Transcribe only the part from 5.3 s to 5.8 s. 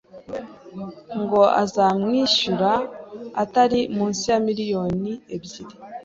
ebyiri